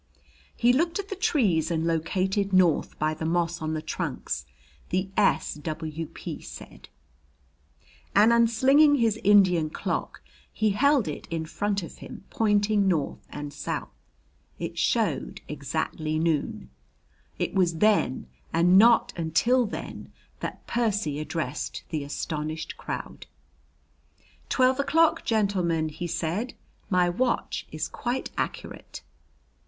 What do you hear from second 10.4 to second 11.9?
he held it in front